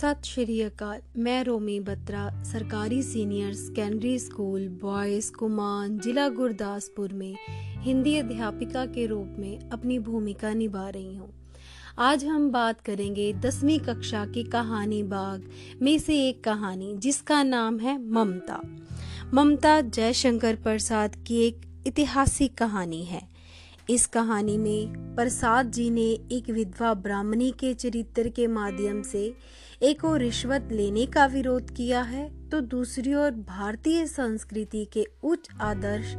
[0.00, 7.36] सत श्री अकाल। मैं रोमी बत्रा, सरकारी senior secondary school boys Kuman, जिला गुरदासपुर में
[7.78, 11.52] हिंदी अध्यापिका के रूप में अपनी भूमिका निभा रही हूँ।
[11.98, 15.50] आज हम बात करेंगे दसवीं कक्षा की कहानी बाग
[15.82, 18.60] में से एक कहानी, जिसका नाम है ममता।
[19.34, 23.39] ममता जयशंकर प्रसाद की एक ऐतिहासिक कहानी है।
[23.90, 29.34] इस कहानी में प्रसाद जी ने एक विधवा ब्राह्मणी के चरित्र के माध्यम से
[29.82, 35.48] एक और रिश्वत लेने का विरोध किया है तो दूसरी ओर भारतीय संस्कृति के उच्च
[35.60, 36.14] आदर्श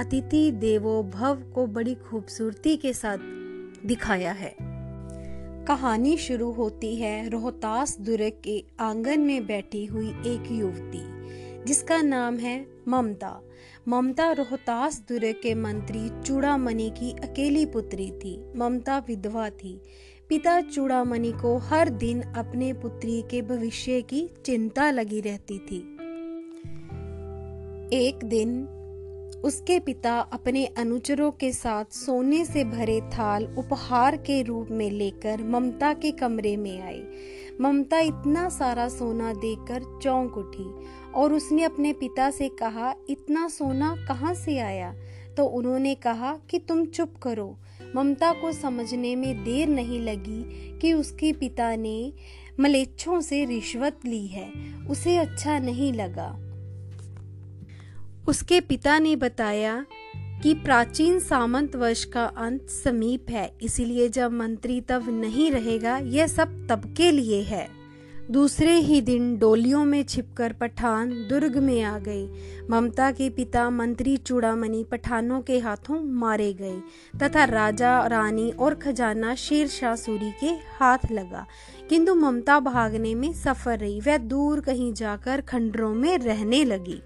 [0.00, 3.18] अतिथि देवो भव को बड़ी खूबसूरती के साथ
[3.86, 4.56] दिखाया है।
[5.64, 11.02] कहानी शुरू होती है रोहतास दुर्ग के आँगन में बैठी हुई एक युवती,
[11.64, 13.40] जिसका नाम है ममता।
[13.88, 19.80] ममता रोहतास दुर्ग के मंत्री चूड़ामणि की अकेली पुत्री थी। ममता विधवा थी।
[20.28, 25.78] पिता चूड़ामणि को हर दिन अपने पुत्री के भविष्य की चिंता लगी रहती थी।
[27.92, 28.75] एक दिन
[29.44, 35.44] उसके पिता अपने अनुचरों के साथ सोने से भरे थाल उपहार के रूप में लेकर
[35.44, 37.02] ममता के कमरे में आए
[37.60, 40.74] ममता इतना सारा सोना देखकर चौंक उठी
[41.14, 44.94] और उसने अपने पिता से कहा, इतना सोना कहाँ से आया?
[45.36, 47.56] तो उन्होंने कहा कि, तुम चुप करो।
[47.96, 52.12] ममता को समझने में देर नहीं लगी कि उसके पिता ने
[52.60, 54.50] मलेच्छों से रिश्वत ली है।
[54.90, 56.45] उसे अच्छा नहीं लगा।
[58.28, 59.86] उसके पिता ने बताया
[60.42, 66.26] कि प्राचीन सामंत वर्ष का अंत समीप है, इसीलिए जब मंत्री तब नहीं रहेगा, यह
[66.26, 67.68] सब तब के लिए है।
[68.30, 72.28] दूसरे ही दिन डोलियों में छिपकर पठान दुर्ग में आ गए
[72.70, 76.80] ममता के पिता मंत्री चूड़ामणि पठानों के हाथों मारे गए,
[77.22, 81.46] तथा राजा, रानी और खजाना शेर शाह सूरी के हाथ लगा।
[81.88, 87.02] किंतु ममता भागने में सफ़र रही, वह दूर कहीं जाकर खंडरों में रहने लगी।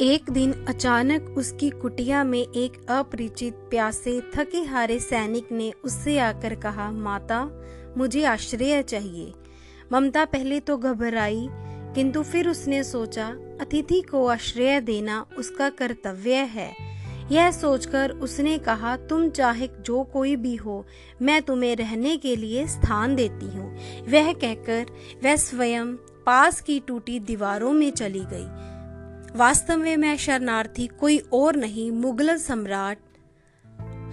[0.00, 6.54] एक दिन अचानक उसकी कुटिया में एक अपरिचित प्यासे थके हारे सैनिक ने उससे आकर
[6.54, 7.50] कहा, माता,
[7.96, 9.32] मुझे आश्रय चाहिए।
[9.92, 11.48] ममता पहले तो घबराई,
[11.94, 13.26] किंतु फिर उसने सोचा,
[13.60, 16.72] अतिथि को आश्रय देना उसका कर्तव्य है।
[17.32, 20.86] यह सोचकर उसने कहा, तुम चाहे जो कोई भी हो,
[21.22, 23.76] मैं तुम्हें रहने के लिए स्थान देती हूँ।
[24.08, 24.86] वह कहकर
[25.24, 25.96] वह स्वयं
[26.26, 28.75] पास की टूटी दीवारों में चली गई।
[29.34, 32.98] वास्तव में मैं शरणार्थी कोई और नहीं मुगल सम्राट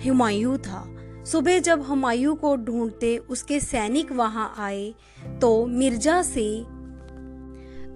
[0.06, 0.84] हुमायूं था।
[1.26, 4.94] सुबह जब हुमायूं को ढूंढते उसके सैनिक वहाँ आए
[5.42, 6.48] तो मिर्ज़ा से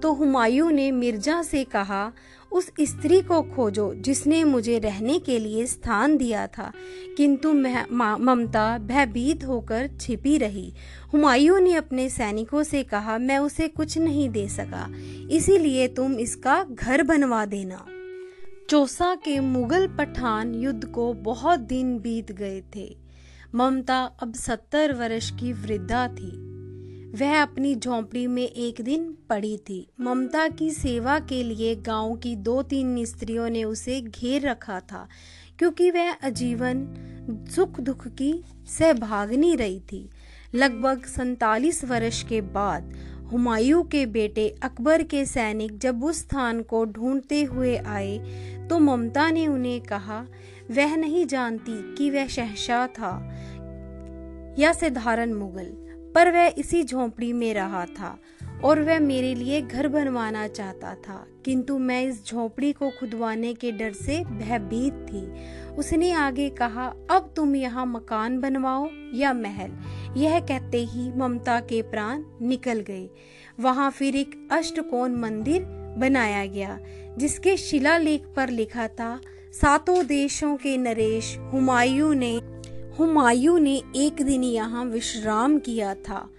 [0.01, 2.11] तो हुमायूं ने मिर्ज़ा से कहा,
[2.51, 6.71] उस स्त्री को खोजो जिसने मुझे रहने के लिए स्थान दिया था।
[7.17, 7.53] किंतु
[7.91, 10.73] ममता भयभीत होकर छिपी रही।
[11.13, 14.93] हुमायूं ने अपने सैनिकों से कहा, मैं उसे कुछ नहीं दे सका।
[15.31, 17.85] इसीलिए तुम इसका घर बनवा देना।
[18.69, 22.97] चौसा के मुगल पठान युद्ध को बहुत दिन बीत गए थे।
[23.55, 26.46] ममता अब सत्तर वर्ष की वृद्धा थी।
[27.13, 32.35] वह अपनी झोंपड़ी में एक दिन पड़ी थी। ममता की सेवा के लिए गाँव की
[32.35, 35.07] दो तीन स्त्रियों ने उसे घेर रखा था,
[35.59, 36.85] क्योंकि वह आजीवन
[37.55, 38.33] सुख दुख की
[38.69, 40.09] सहभागनी रही थी।
[40.55, 42.93] लगभग सैतालीस वर्ष के बाद
[43.31, 48.17] हुमायूं के बेटे अकबर के सैनिक जब उस स्थान को ढूंढते हुए आए
[48.69, 50.25] तो ममता ने उन्हें कहा,
[50.71, 53.17] वह नहीं जानती कि वह शहशाह था
[54.59, 58.19] या साधारण मुगल। पर वह इसी झोंपड़ी में रहा था
[58.63, 63.71] और वह मेरे लिए घर बनवाना चाहता था। किंतु मैं इस झोंपड़ी को खुदवाने के
[63.71, 65.31] डर से भयभीत थी।
[65.75, 69.71] उसने आगे कहा, अब तुम यहाँ मकान बनवाओ या महल?
[70.17, 73.09] यह कहते ही ममता के प्राण निकल गए।
[73.59, 75.65] वहाँ फिर एक अष्टकोण मंदिर
[75.97, 76.79] बनाया गया,
[77.17, 79.21] जिसके शिलालेख पर लिखा था,
[79.53, 82.39] सातों देशों के नरेश हुमायूं ने
[82.99, 86.29] हुमायूं ने एक दिन यहाँ विश्राम किया था।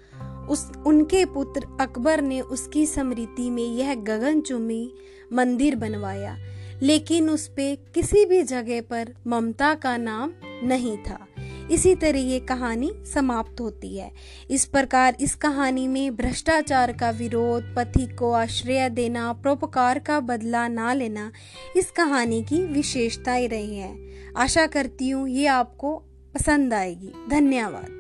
[0.51, 4.93] उस, उनके पुत्र अकबर ने उसकी स्मृति में यह गगनचुमी
[5.33, 6.37] मंदिर बनवाया,
[6.83, 10.33] लेकिन उस पे किसी भी जगह पर ममता का नाम
[10.65, 11.27] नहीं था।
[11.71, 14.11] इसी तरह ये कहानी समाप्त होती है।
[14.51, 20.69] इस प्रकार इस कहानी में भ्रष्टाचार का विरोध पथिक को आश्रय देना, प्रोपकार का बदला
[20.69, 21.31] ना लेना,
[21.77, 23.97] इस कहानी की विशेषताएँ रही है।
[24.37, 26.03] आशा करती हूँ ये आपको
[26.35, 27.98] पसंद आएगी। धन्यवाद।